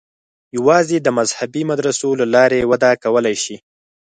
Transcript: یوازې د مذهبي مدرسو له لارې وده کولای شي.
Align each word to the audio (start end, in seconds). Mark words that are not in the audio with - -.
یوازې 0.57 0.97
د 1.01 1.07
مذهبي 1.17 1.63
مدرسو 1.71 2.09
له 2.19 2.25
لارې 2.35 2.67
وده 2.71 2.91
کولای 3.03 3.35
شي. 3.43 3.55